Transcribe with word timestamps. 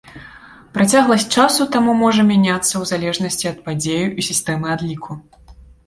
Працягласць 0.77 1.25
часу 1.35 1.67
таму 1.77 1.91
можа 2.01 2.27
мяняцца 2.31 2.65
ў 2.65 2.83
залежнасці 2.95 3.45
ад 3.53 3.63
падзей 3.71 4.03
і 4.09 4.21
сістэмы 4.33 4.67
адліку. 4.79 5.25